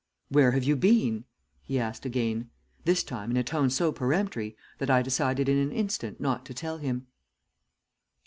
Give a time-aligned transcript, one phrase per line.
[0.29, 1.25] "'Where have you been?'
[1.61, 2.49] he asked again,
[2.85, 6.55] this time in a tone so peremptory that I decided in an instant not to
[6.55, 7.05] tell him.